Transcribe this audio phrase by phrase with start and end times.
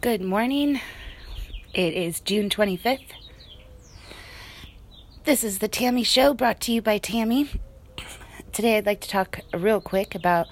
[0.00, 0.80] Good morning.
[1.74, 3.10] It is June 25th.
[5.24, 7.50] This is the Tammy Show brought to you by Tammy.
[8.52, 10.46] Today I'd like to talk real quick about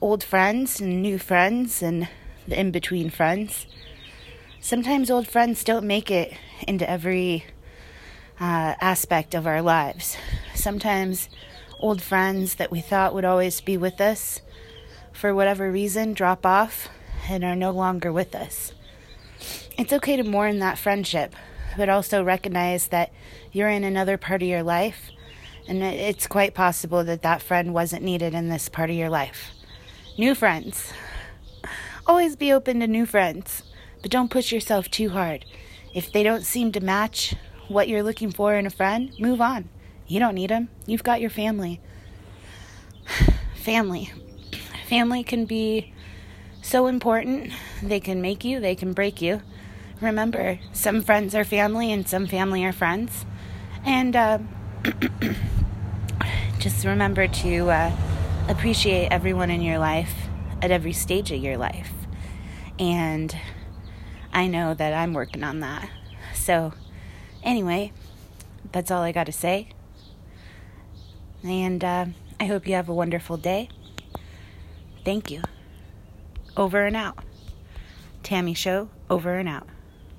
[0.00, 2.08] old friends and new friends and
[2.48, 3.66] the in between friends.
[4.58, 6.32] Sometimes old friends don't make it
[6.66, 7.44] into every
[8.40, 10.16] uh, aspect of our lives.
[10.54, 11.28] Sometimes
[11.78, 14.40] old friends that we thought would always be with us,
[15.12, 16.88] for whatever reason, drop off
[17.28, 18.72] and are no longer with us.
[19.78, 21.34] It's okay to mourn that friendship,
[21.76, 23.12] but also recognize that
[23.52, 25.10] you're in another part of your life,
[25.66, 29.50] and it's quite possible that that friend wasn't needed in this part of your life.
[30.18, 30.92] New friends.
[32.06, 33.62] Always be open to new friends,
[34.02, 35.44] but don't push yourself too hard.
[35.94, 37.34] If they don't seem to match
[37.68, 39.68] what you're looking for in a friend, move on.
[40.06, 40.68] You don't need them.
[40.86, 41.80] You've got your family.
[43.54, 44.10] family.
[44.88, 45.92] Family can be
[46.62, 47.52] so important.
[47.82, 49.42] They can make you, they can break you.
[50.00, 53.26] Remember, some friends are family and some family are friends.
[53.84, 54.38] And uh,
[56.58, 57.92] just remember to uh,
[58.48, 60.14] appreciate everyone in your life
[60.62, 61.92] at every stage of your life.
[62.78, 63.36] And
[64.32, 65.88] I know that I'm working on that.
[66.34, 66.72] So,
[67.42, 67.92] anyway,
[68.70, 69.68] that's all I got to say.
[71.42, 72.06] And uh,
[72.40, 73.68] I hope you have a wonderful day.
[75.04, 75.42] Thank you.
[76.56, 77.18] Over and out.
[78.22, 79.66] Tammy Show, over and out.